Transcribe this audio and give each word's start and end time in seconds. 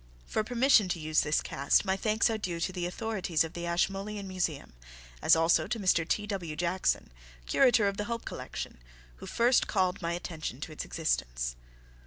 For 0.25 0.43
permission 0.43 0.89
to 0.89 0.99
use 0.99 1.21
this 1.21 1.41
cast 1.43 1.85
my 1.85 1.95
thanks 1.95 2.27
are 2.31 2.37
due 2.39 2.59
to 2.61 2.71
the 2.71 2.87
authorities 2.87 3.43
of 3.43 3.53
the 3.53 3.67
Ashmolean 3.67 4.27
Museum, 4.27 4.73
as 5.21 5.35
also 5.35 5.67
to 5.67 5.79
Mr. 5.79 6.07
T.W. 6.07 6.55
Jackson, 6.55 7.11
Curator 7.45 7.87
of 7.87 7.97
the 7.97 8.05
Hope 8.05 8.25
Collection, 8.25 8.79
who 9.17 9.27
first 9.27 9.67
called 9.67 10.01
my 10.01 10.13
attention 10.13 10.59
to 10.61 10.71
its 10.71 10.85
existence. 10.85 11.55